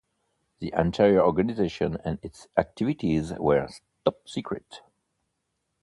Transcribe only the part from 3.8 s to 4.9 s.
top-secret.